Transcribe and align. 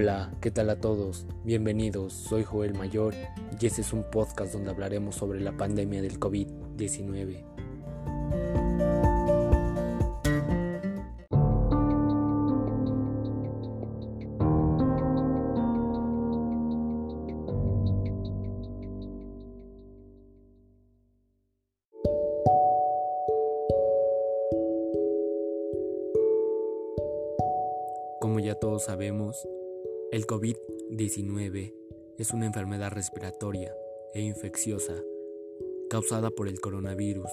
Hola, 0.00 0.30
¿qué 0.40 0.52
tal 0.52 0.70
a 0.70 0.80
todos? 0.80 1.26
Bienvenidos, 1.42 2.12
soy 2.12 2.44
Joel 2.44 2.72
Mayor 2.72 3.14
y 3.60 3.66
este 3.66 3.80
es 3.80 3.92
un 3.92 4.04
podcast 4.04 4.52
donde 4.52 4.70
hablaremos 4.70 5.16
sobre 5.16 5.40
la 5.40 5.56
pandemia 5.56 6.00
del 6.00 6.20
COVID-19. 6.20 7.44
Como 28.20 28.38
ya 28.38 28.54
todos 28.54 28.84
sabemos, 28.84 29.48
el 30.10 30.26
COVID-19 30.26 31.74
es 32.16 32.32
una 32.32 32.46
enfermedad 32.46 32.90
respiratoria 32.90 33.74
e 34.14 34.22
infecciosa 34.22 34.94
causada 35.90 36.30
por 36.30 36.48
el 36.48 36.60
coronavirus, 36.60 37.30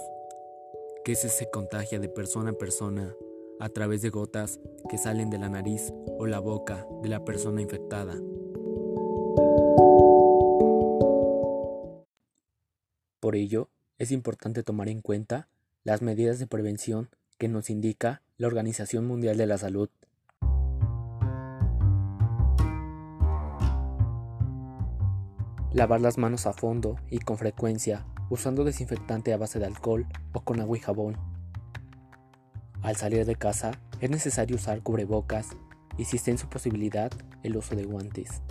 que 1.05 1.15
se 1.29 1.49
contagia 1.49 1.99
de 1.99 2.09
persona 2.09 2.51
a 2.51 2.57
persona 2.57 3.15
a 3.61 3.69
través 3.69 4.01
de 4.01 4.09
gotas 4.09 4.59
que 4.89 4.97
salen 4.97 5.29
de 5.29 5.37
la 5.37 5.47
nariz 5.47 5.93
o 6.19 6.25
la 6.25 6.39
boca 6.39 6.85
de 7.01 7.07
la 7.07 7.23
persona 7.23 7.61
infectada. 7.61 8.19
Por 13.21 13.37
ello, 13.37 13.69
es 13.99 14.11
importante 14.11 14.63
tomar 14.63 14.89
en 14.89 14.99
cuenta 14.99 15.47
las 15.85 16.01
medidas 16.01 16.39
de 16.39 16.47
prevención 16.47 17.09
que 17.37 17.47
nos 17.47 17.69
indica 17.69 18.21
la 18.37 18.47
Organización 18.47 19.05
Mundial 19.05 19.37
de 19.37 19.47
la 19.47 19.57
Salud 19.57 19.89
Lavar 25.75 25.99
las 25.99 26.17
manos 26.17 26.45
a 26.47 26.53
fondo 26.53 26.95
y 27.09 27.19
con 27.19 27.37
frecuencia 27.37 28.05
usando 28.29 28.63
desinfectante 28.63 29.33
a 29.33 29.37
base 29.37 29.59
de 29.59 29.65
alcohol 29.65 30.07
o 30.31 30.39
con 30.39 30.61
agua 30.61 30.77
y 30.77 30.79
jabón. 30.79 31.17
Al 32.81 32.95
salir 32.95 33.25
de 33.25 33.35
casa 33.35 33.71
es 33.99 34.09
necesario 34.09 34.55
usar 34.55 34.81
cubrebocas 34.83 35.49
y 35.97 36.05
si 36.05 36.15
está 36.15 36.31
en 36.31 36.37
su 36.37 36.47
posibilidad 36.47 37.11
el 37.43 37.57
uso 37.57 37.75
de 37.75 37.83
guantes. 37.83 38.41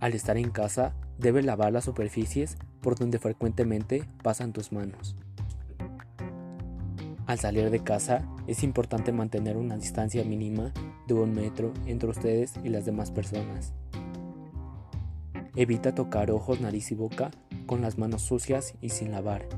Al 0.00 0.14
estar 0.14 0.36
en 0.36 0.50
casa 0.50 0.94
debes 1.16 1.44
lavar 1.44 1.72
las 1.72 1.84
superficies 1.84 2.56
por 2.80 2.98
donde 2.98 3.20
frecuentemente 3.20 4.02
pasan 4.24 4.52
tus 4.52 4.72
manos. 4.72 5.14
Al 7.28 7.38
salir 7.38 7.70
de 7.70 7.84
casa 7.84 8.26
es 8.48 8.64
importante 8.64 9.12
mantener 9.12 9.56
una 9.56 9.76
distancia 9.76 10.24
mínima 10.24 10.72
de 11.06 11.14
un 11.14 11.32
metro 11.32 11.72
entre 11.86 12.10
ustedes 12.10 12.54
y 12.64 12.70
las 12.70 12.84
demás 12.84 13.12
personas. 13.12 13.74
Evita 15.56 15.96
tocar 15.96 16.30
ojos, 16.30 16.60
nariz 16.60 16.92
y 16.92 16.94
boca 16.94 17.32
con 17.66 17.80
las 17.80 17.98
manos 17.98 18.22
sucias 18.22 18.74
y 18.80 18.90
sin 18.90 19.10
lavar. 19.10 19.48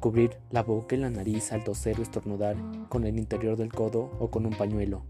Cubrir 0.00 0.36
la 0.50 0.62
boca 0.62 0.94
y 0.94 0.98
la 0.98 1.08
nariz 1.08 1.50
al 1.52 1.64
toser 1.64 1.98
o 1.98 2.02
estornudar 2.02 2.56
con 2.90 3.06
el 3.06 3.18
interior 3.18 3.56
del 3.56 3.72
codo 3.72 4.10
o 4.20 4.30
con 4.30 4.44
un 4.44 4.52
pañuelo. 4.52 5.06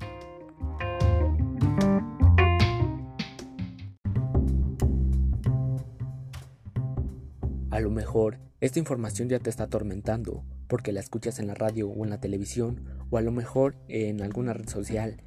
A 7.70 7.80
lo 7.80 7.90
mejor 7.90 8.38
esta 8.60 8.78
información 8.78 9.28
ya 9.28 9.40
te 9.40 9.50
está 9.50 9.64
atormentando 9.64 10.44
porque 10.68 10.92
la 10.92 11.00
escuchas 11.00 11.40
en 11.40 11.48
la 11.48 11.54
radio 11.54 11.88
o 11.88 12.04
en 12.04 12.10
la 12.10 12.20
televisión 12.20 12.84
o 13.10 13.18
a 13.18 13.20
lo 13.20 13.32
mejor 13.32 13.74
en 13.88 14.22
alguna 14.22 14.52
red 14.52 14.68
social, 14.68 15.20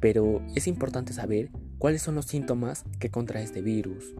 pero 0.00 0.40
es 0.54 0.66
importante 0.66 1.12
saber 1.12 1.50
¿Cuáles 1.82 2.02
son 2.02 2.14
los 2.14 2.26
síntomas 2.26 2.84
que 3.00 3.10
contrae 3.10 3.42
este 3.42 3.60
virus? 3.60 4.14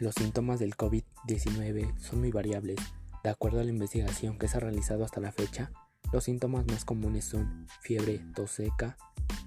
Los 0.00 0.14
síntomas 0.16 0.58
del 0.60 0.76
COVID-19 0.76 1.96
son 1.96 2.20
muy 2.20 2.30
variables. 2.30 2.76
De 3.24 3.30
acuerdo 3.30 3.60
a 3.60 3.64
la 3.64 3.70
investigación 3.70 4.36
que 4.38 4.48
se 4.48 4.58
ha 4.58 4.60
realizado 4.60 5.02
hasta 5.02 5.22
la 5.22 5.32
fecha, 5.32 5.72
los 6.12 6.24
síntomas 6.24 6.66
más 6.66 6.84
comunes 6.84 7.24
son 7.24 7.66
fiebre, 7.80 8.20
tos 8.34 8.50
seca 8.50 8.98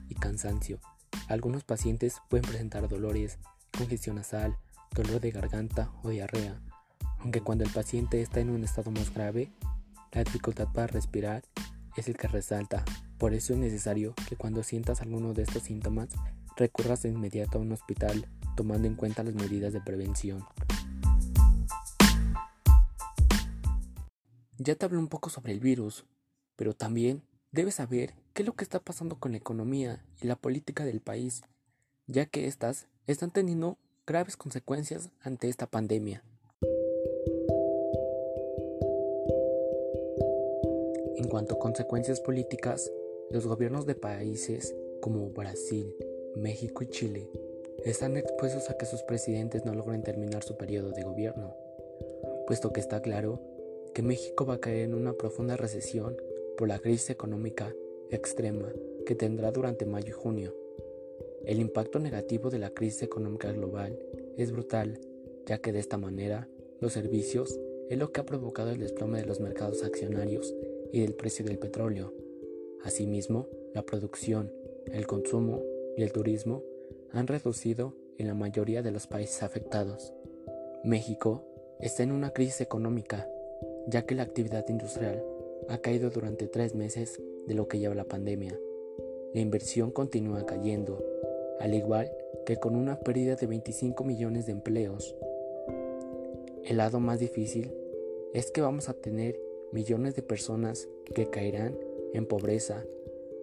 y 0.08 0.16
cansancio. 0.16 0.80
Algunos 1.28 1.64
pacientes 1.64 2.16
pueden 2.28 2.50
presentar 2.50 2.90
dolores, 2.90 3.38
congestión 3.80 4.18
nasal, 4.18 4.58
dolor 4.92 5.22
de 5.22 5.32
garganta 5.32 5.90
o 6.04 6.10
diarrea, 6.10 6.60
aunque 7.20 7.40
cuando 7.40 7.64
el 7.64 7.72
paciente 7.72 8.22
está 8.22 8.42
en 8.42 8.50
un 8.50 8.66
estado 8.66 8.92
más 8.92 9.14
grave, 9.14 9.54
la 10.12 10.22
dificultad 10.22 10.68
para 10.74 10.88
respirar 10.88 11.44
es 11.96 12.10
el 12.10 12.18
que 12.18 12.28
resalta. 12.28 12.84
Por 13.18 13.34
eso 13.34 13.54
es 13.54 13.60
necesario 13.60 14.14
que 14.28 14.36
cuando 14.36 14.64
sientas 14.64 15.02
alguno 15.02 15.34
de 15.34 15.44
estos 15.44 15.64
síntomas, 15.64 16.10
recurras 16.58 17.04
de 17.04 17.10
inmediato 17.10 17.58
a 17.58 17.62
un 17.62 17.72
hospital 17.72 18.28
tomando 18.58 18.86
en 18.86 18.96
cuenta 18.96 19.24
las 19.24 19.36
medidas 19.36 19.72
de 19.72 19.80
prevención. 19.80 20.46
Ya 24.58 24.76
te 24.76 24.86
hablé 24.86 24.98
un 24.98 25.08
poco 25.08 25.30
sobre 25.30 25.54
el 25.54 25.62
virus, 25.62 26.04
pero 26.58 26.74
también 26.74 27.24
debes 27.54 27.76
saber 27.76 28.14
qué 28.34 28.42
es 28.42 28.46
lo 28.46 28.56
que 28.58 28.66
está 28.66 28.82
pasando 28.82 29.20
con 29.20 29.32
la 29.32 29.38
economía 29.38 30.04
y 30.22 30.28
la 30.28 30.36
política 30.36 30.84
del 30.84 31.00
país, 31.00 31.44
ya 32.08 32.26
que 32.26 32.46
éstas 32.46 32.90
están 33.12 33.32
teniendo 33.32 33.80
graves 34.06 34.38
consecuencias 34.38 35.10
ante 35.22 35.50
esta 35.50 35.66
pandemia. 35.66 36.24
En 41.18 41.28
cuanto 41.28 41.56
a 41.56 41.60
consecuencias 41.60 42.22
políticas, 42.22 42.92
los 43.32 43.48
gobiernos 43.48 43.88
de 43.88 43.96
países 43.96 44.76
como 45.02 45.32
Brasil, 45.32 45.96
México 46.36 46.84
y 46.84 46.88
Chile 46.90 47.32
están 47.84 48.16
expuestos 48.16 48.70
a 48.70 48.78
que 48.78 48.86
sus 48.86 49.02
presidentes 49.02 49.66
no 49.66 49.74
logren 49.74 50.04
terminar 50.04 50.44
su 50.44 50.56
periodo 50.56 50.92
de 50.92 51.02
gobierno, 51.02 51.56
puesto 52.46 52.72
que 52.72 52.80
está 52.80 53.02
claro 53.02 53.42
que 53.96 54.04
México 54.04 54.46
va 54.46 54.56
a 54.56 54.60
caer 54.60 54.82
en 54.82 54.94
una 54.94 55.14
profunda 55.14 55.58
recesión 55.58 56.16
por 56.60 56.68
la 56.68 56.78
crisis 56.78 57.10
económica 57.10 57.74
extrema 58.12 58.72
que 59.08 59.16
tendrá 59.16 59.52
durante 59.52 59.88
mayo 59.88 60.10
y 60.10 60.12
junio. 60.12 60.59
El 61.46 61.60
impacto 61.60 62.00
negativo 62.00 62.50
de 62.50 62.60
la 62.60 62.72
crisis 62.72 63.04
económica 63.04 63.52
global 63.52 63.98
es 64.38 64.52
brutal, 64.52 65.00
ya 65.46 65.60
que 65.60 65.72
de 65.72 65.80
esta 65.80 65.98
manera 65.98 66.48
los 66.80 66.94
servicios 66.94 67.60
es 67.90 67.98
lo 67.98 68.12
que 68.12 68.22
ha 68.22 68.26
provocado 68.26 68.72
el 68.72 68.80
desplome 68.80 69.20
de 69.20 69.26
los 69.26 69.40
mercados 69.40 69.84
accionarios 69.84 70.56
y 70.92 71.02
del 71.02 71.16
precio 71.16 71.44
del 71.46 71.58
petróleo. 71.58 72.14
Asimismo, 72.84 73.48
la 73.74 73.84
producción, 73.84 74.52
el 74.92 75.08
consumo 75.08 75.64
y 75.98 76.04
el 76.04 76.12
turismo 76.12 76.64
han 77.12 77.28
reducido 77.28 77.96
en 78.18 78.28
la 78.28 78.36
mayoría 78.36 78.82
de 78.82 78.92
los 78.92 79.08
países 79.08 79.44
afectados. 79.44 80.14
México 80.84 81.44
está 81.80 82.04
en 82.04 82.12
una 82.12 82.32
crisis 82.32 82.62
económica, 82.62 83.28
ya 83.88 84.06
que 84.06 84.16
la 84.16 84.24
actividad 84.24 84.66
industrial 84.70 85.24
ha 85.68 85.80
caído 85.80 86.10
durante 86.10 86.48
tres 86.48 86.76
meses 86.76 87.22
de 87.48 87.54
lo 87.54 87.68
que 87.68 87.80
lleva 87.80 87.96
la 87.96 88.06
pandemia. 88.06 88.58
La 89.34 89.42
inversión 89.42 89.92
continúa 89.92 90.46
cayendo 90.46 91.04
al 91.60 91.74
igual 91.74 92.12
que 92.46 92.58
con 92.58 92.76
una 92.76 93.00
pérdida 93.00 93.36
de 93.36 93.48
25 93.48 94.04
millones 94.04 94.46
de 94.46 94.54
empleos. 94.54 95.16
El 96.64 96.78
lado 96.78 97.00
más 97.00 97.20
difícil 97.20 97.74
es 98.34 98.52
que 98.52 98.62
vamos 98.62 98.90
a 98.90 98.94
tener 98.94 99.40
millones 99.72 100.16
de 100.16 100.24
personas 100.24 100.88
que 101.14 101.30
caerán 101.30 101.78
en 102.14 102.26
pobreza 102.26 102.84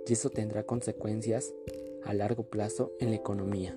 y 0.06 0.12
eso 0.12 0.30
tendrá 0.30 0.64
consecuencias 0.64 1.52
a 2.04 2.14
largo 2.14 2.44
plazo 2.44 2.92
en 3.00 3.10
la 3.10 3.16
economía. 3.16 3.76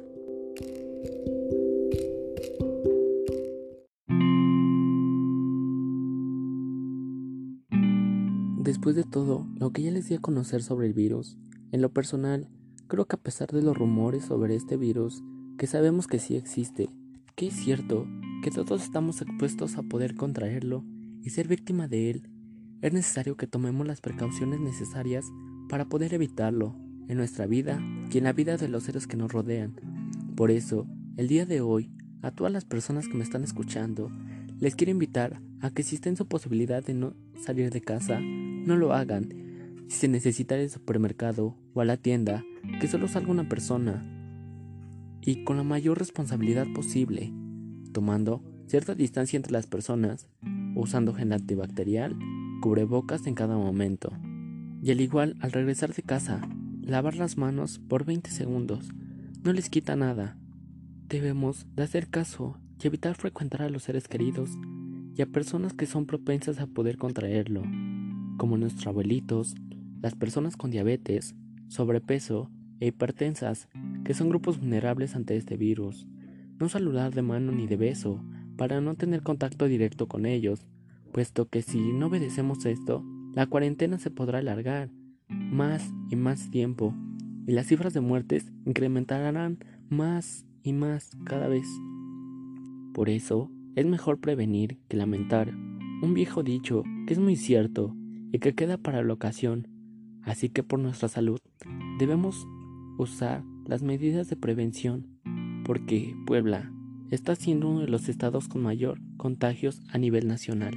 Después 8.58 8.96
de 8.96 9.04
todo 9.04 9.48
lo 9.56 9.72
que 9.72 9.82
ya 9.82 9.92
les 9.92 10.10
di 10.10 10.16
a 10.16 10.20
conocer 10.20 10.62
sobre 10.62 10.86
el 10.86 10.94
virus, 10.94 11.38
en 11.72 11.82
lo 11.82 11.92
personal 11.92 12.50
Creo 12.90 13.06
que 13.06 13.18
a 13.18 13.22
pesar 13.22 13.50
de 13.52 13.62
los 13.62 13.78
rumores 13.78 14.26
sobre 14.26 14.56
este 14.56 14.76
virus, 14.76 15.24
que 15.60 15.68
sabemos 15.68 16.08
que 16.08 16.18
sí 16.18 16.36
existe, 16.36 16.90
que 17.36 17.46
es 17.46 17.54
cierto, 17.54 18.08
que 18.42 18.50
todos 18.50 18.82
estamos 18.82 19.22
expuestos 19.22 19.78
a 19.78 19.84
poder 19.84 20.16
contraerlo 20.16 20.84
y 21.24 21.30
ser 21.30 21.48
víctima 21.48 21.88
de 21.88 22.10
él, 22.10 22.30
es 22.82 22.92
necesario 22.92 23.38
que 23.38 23.46
tomemos 23.46 23.86
las 23.86 24.02
precauciones 24.02 24.60
necesarias 24.60 25.26
para 25.70 25.86
poder 25.86 26.16
evitarlo 26.16 26.76
en 27.08 27.18
nuestra 27.18 27.46
vida 27.46 27.80
y 28.12 28.18
en 28.18 28.24
la 28.24 28.34
vida 28.34 28.58
de 28.58 28.70
los 28.70 28.86
seres 28.86 29.06
que 29.06 29.18
nos 29.18 29.32
rodean. 29.32 29.76
Por 30.36 30.50
eso, 30.50 30.88
el 31.16 31.28
día 31.28 31.46
de 31.46 31.62
hoy, 31.62 31.92
a 32.24 32.32
todas 32.32 32.52
las 32.52 32.66
personas 32.66 33.08
que 33.08 33.14
me 33.14 33.24
están 33.24 33.44
escuchando, 33.44 34.12
les 34.60 34.76
quiero 34.76 34.90
invitar 34.90 35.44
a 35.62 35.70
que 35.70 35.84
si 35.84 35.94
está 35.94 36.10
en 36.10 36.18
su 36.18 36.28
posibilidad 36.28 36.84
de 36.84 36.96
no 36.96 37.14
salir 37.40 37.70
de 37.70 37.82
casa, 37.82 38.20
no 38.20 38.78
lo 38.78 38.94
hagan. 38.94 39.49
Si 39.90 40.02
se 40.02 40.08
necesita 40.08 40.54
al 40.54 40.70
supermercado 40.70 41.58
o 41.74 41.82
a 41.82 41.86
la 41.86 41.98
tienda, 41.98 42.46
que 42.80 42.88
solo 42.88 43.08
salga 43.08 43.32
una 43.32 43.50
persona. 43.50 44.06
y 45.22 45.44
con 45.44 45.58
la 45.58 45.64
mayor 45.64 45.98
responsabilidad 45.98 46.66
posible, 46.74 47.34
tomando 47.92 48.42
cierta 48.68 48.96
distancia 48.96 49.36
entre 49.36 49.52
las 49.52 49.68
personas, 49.68 50.30
usando 50.76 51.14
gel 51.14 51.34
antibacterial, 51.34 52.16
cubrebocas 52.62 53.28
en 53.28 53.34
cada 53.34 53.58
momento. 53.58 54.12
Y 54.82 54.92
al 54.92 55.02
igual, 55.02 55.36
al 55.42 55.52
regresar 55.52 55.94
de 55.94 56.04
casa, 56.04 56.48
lavar 56.82 57.16
las 57.16 57.38
manos 57.38 57.80
por 57.80 58.06
20 58.06 58.30
segundos 58.30 58.92
no 59.44 59.52
les 59.54 59.70
quita 59.70 59.96
nada. 59.96 60.38
Debemos 61.08 61.66
de 61.76 61.84
hacer 61.84 62.08
caso 62.08 62.58
y 62.82 62.88
evitar 62.88 63.16
frecuentar 63.16 63.64
a 63.64 63.70
los 63.70 63.84
seres 63.84 64.08
queridos 64.08 64.52
y 65.16 65.22
a 65.22 65.26
personas 65.26 65.74
que 65.74 65.88
son 65.88 66.06
propensas 66.06 66.60
a 66.60 66.68
poder 66.68 66.98
contraerlo, 66.98 67.64
como 68.38 68.58
nuestros 68.58 68.88
abuelitos, 68.88 69.56
las 70.02 70.16
personas 70.16 70.58
con 70.58 70.72
diabetes, 70.72 71.36
sobrepeso 71.68 72.50
e 72.80 72.88
hipertensas, 72.88 73.68
que 74.04 74.14
son 74.14 74.30
grupos 74.30 74.60
vulnerables 74.60 75.16
ante 75.16 75.36
este 75.36 75.58
virus. 75.58 76.08
No 76.60 76.70
saludar 76.70 77.14
de 77.14 77.22
mano 77.22 77.52
ni 77.52 77.68
de 77.68 77.78
beso, 77.78 78.24
para 78.58 78.82
no 78.82 78.96
tener 78.96 79.24
contacto 79.24 79.66
directo 79.66 80.08
con 80.08 80.26
ellos, 80.26 80.66
puesto 81.12 81.48
que 81.48 81.62
si 81.62 81.94
no 81.94 82.08
obedecemos 82.08 82.66
esto, 82.66 83.04
la 83.34 83.48
cuarentena 83.48 84.00
se 84.00 84.12
podrá 84.12 84.40
alargar 84.40 84.90
más 85.30 85.94
y 86.10 86.16
más 86.16 86.50
tiempo, 86.52 86.94
y 87.48 87.52
las 87.52 87.68
cifras 87.68 87.94
de 87.94 88.02
muertes 88.02 88.52
incrementarán 88.66 89.60
más 89.90 90.46
y 90.64 90.74
más 90.74 91.12
cada 91.24 91.48
vez. 91.48 91.68
Por 92.94 93.10
eso, 93.10 93.52
es 93.76 93.86
mejor 93.86 94.20
prevenir 94.20 94.80
que 94.88 94.98
lamentar, 94.98 95.54
un 96.02 96.14
viejo 96.14 96.44
dicho 96.44 96.84
que 97.08 97.14
es 97.14 97.20
muy 97.20 97.36
cierto 97.36 97.96
y 98.32 98.40
que 98.40 98.54
queda 98.56 98.78
para 98.78 99.04
la 99.04 99.14
ocasión, 99.14 99.68
así 100.30 100.50
que 100.50 100.62
por 100.62 100.78
nuestra 100.80 101.10
salud 101.10 101.40
debemos 101.98 102.48
usar 103.00 103.44
las 103.66 103.82
medidas 103.82 104.30
de 104.30 104.36
prevención, 104.36 105.08
porque 105.66 106.16
Puebla 106.28 106.72
está 107.10 107.36
siendo 107.36 107.68
uno 107.68 107.80
de 107.82 107.88
los 107.88 108.08
estados 108.10 108.48
con 108.48 108.62
mayor 108.62 109.00
contagios 109.18 109.82
a 109.90 109.98
nivel 109.98 110.28
nacional. 110.28 110.76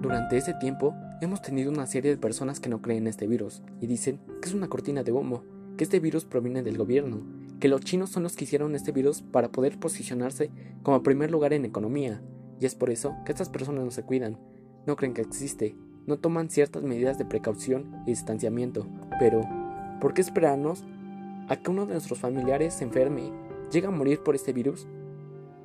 Durante 0.00 0.36
ese 0.36 0.54
tiempo 0.54 0.94
hemos 1.20 1.42
tenido 1.42 1.72
una 1.72 1.86
serie 1.86 2.12
de 2.12 2.16
personas 2.16 2.60
que 2.60 2.68
no 2.68 2.80
creen 2.80 3.02
en 3.02 3.08
este 3.08 3.26
virus 3.26 3.62
y 3.80 3.88
dicen 3.88 4.20
que 4.40 4.48
es 4.48 4.54
una 4.54 4.68
cortina 4.68 5.02
de 5.02 5.10
humo, 5.10 5.42
que 5.76 5.82
este 5.82 5.98
virus 5.98 6.24
proviene 6.24 6.62
del 6.62 6.78
gobierno, 6.78 7.49
que 7.60 7.68
los 7.68 7.82
chinos 7.82 8.10
son 8.10 8.22
los 8.22 8.34
que 8.34 8.44
hicieron 8.44 8.74
este 8.74 8.90
virus 8.90 9.20
para 9.20 9.52
poder 9.52 9.78
posicionarse 9.78 10.50
como 10.82 11.02
primer 11.02 11.30
lugar 11.30 11.52
en 11.52 11.66
economía, 11.66 12.22
y 12.58 12.66
es 12.66 12.74
por 12.74 12.90
eso 12.90 13.14
que 13.24 13.32
estas 13.32 13.50
personas 13.50 13.84
no 13.84 13.90
se 13.90 14.02
cuidan, 14.02 14.38
no 14.86 14.96
creen 14.96 15.12
que 15.12 15.20
existe, 15.20 15.76
no 16.06 16.18
toman 16.18 16.48
ciertas 16.48 16.82
medidas 16.82 17.18
de 17.18 17.26
precaución 17.26 18.02
y 18.06 18.10
distanciamiento, 18.10 18.86
pero 19.18 19.42
¿por 20.00 20.14
qué 20.14 20.22
esperarnos 20.22 20.84
a 21.48 21.56
que 21.56 21.70
uno 21.70 21.84
de 21.84 21.92
nuestros 21.92 22.18
familiares 22.18 22.74
se 22.74 22.84
enferme, 22.84 23.30
llegue 23.70 23.86
a 23.86 23.90
morir 23.90 24.20
por 24.22 24.34
este 24.34 24.54
virus? 24.54 24.86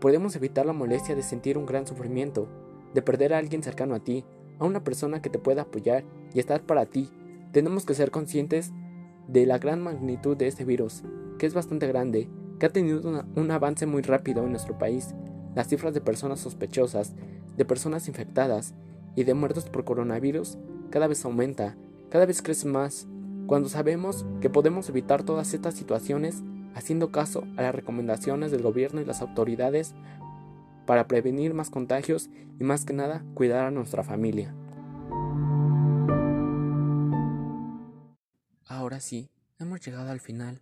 Podemos 0.01 0.35
evitar 0.35 0.65
la 0.65 0.73
molestia 0.73 1.15
de 1.15 1.23
sentir 1.23 1.57
un 1.57 1.65
gran 1.65 1.87
sufrimiento, 1.87 2.49
de 2.93 3.01
perder 3.01 3.33
a 3.33 3.37
alguien 3.37 3.63
cercano 3.63 3.95
a 3.95 4.03
ti, 4.03 4.25
a 4.59 4.65
una 4.65 4.83
persona 4.83 5.21
que 5.21 5.29
te 5.29 5.39
pueda 5.39 5.63
apoyar 5.63 6.03
y 6.33 6.39
estar 6.39 6.61
para 6.61 6.85
ti. 6.85 7.09
Tenemos 7.53 7.85
que 7.85 7.93
ser 7.93 8.11
conscientes 8.11 8.73
de 9.27 9.45
la 9.45 9.57
gran 9.57 9.81
magnitud 9.81 10.35
de 10.35 10.47
este 10.47 10.65
virus, 10.65 11.03
que 11.37 11.45
es 11.45 11.53
bastante 11.53 11.87
grande, 11.87 12.29
que 12.59 12.65
ha 12.65 12.73
tenido 12.73 13.25
un 13.35 13.51
avance 13.51 13.85
muy 13.85 14.01
rápido 14.01 14.43
en 14.43 14.51
nuestro 14.51 14.77
país. 14.77 15.13
Las 15.55 15.67
cifras 15.67 15.93
de 15.93 16.01
personas 16.01 16.39
sospechosas, 16.39 17.15
de 17.55 17.65
personas 17.65 18.07
infectadas 18.07 18.73
y 19.15 19.23
de 19.23 19.33
muertos 19.33 19.65
por 19.65 19.85
coronavirus 19.85 20.57
cada 20.89 21.07
vez 21.07 21.23
aumenta, 21.25 21.75
cada 22.09 22.25
vez 22.25 22.41
crece 22.41 22.67
más, 22.67 23.07
cuando 23.47 23.69
sabemos 23.69 24.25
que 24.41 24.49
podemos 24.49 24.89
evitar 24.89 25.23
todas 25.23 25.53
estas 25.53 25.75
situaciones 25.75 26.43
haciendo 26.73 27.11
caso 27.11 27.43
a 27.57 27.61
las 27.61 27.75
recomendaciones 27.75 28.51
del 28.51 28.61
gobierno 28.61 29.01
y 29.01 29.05
las 29.05 29.21
autoridades 29.21 29.95
para 30.85 31.07
prevenir 31.07 31.53
más 31.53 31.69
contagios 31.69 32.29
y 32.59 32.63
más 32.63 32.85
que 32.85 32.93
nada 32.93 33.23
cuidar 33.33 33.65
a 33.65 33.71
nuestra 33.71 34.03
familia. 34.03 34.53
Ahora 38.67 38.99
sí, 38.99 39.29
hemos 39.59 39.79
llegado 39.81 40.11
al 40.11 40.19
final. 40.19 40.61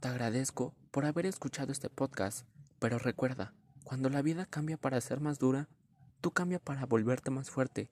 Te 0.00 0.06
agradezco 0.06 0.76
por 0.92 1.06
haber 1.06 1.26
escuchado 1.26 1.72
este 1.72 1.90
podcast, 1.90 2.46
pero 2.78 3.00
recuerda, 3.00 3.52
cuando 3.82 4.08
la 4.10 4.22
vida 4.22 4.46
cambia 4.46 4.76
para 4.76 5.00
ser 5.00 5.20
más 5.20 5.40
dura, 5.40 5.68
tú 6.20 6.30
cambia 6.30 6.60
para 6.60 6.86
volverte 6.86 7.32
más 7.32 7.50
fuerte. 7.50 7.90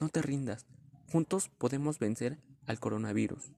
No 0.00 0.08
te 0.08 0.22
rindas, 0.22 0.64
juntos 1.10 1.50
podemos 1.58 1.98
vencer 1.98 2.38
al 2.66 2.80
coronavirus. 2.80 3.52